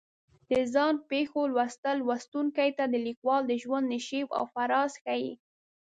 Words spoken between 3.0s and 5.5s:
لیکوال د ژوند نشیب و فراز ښیي.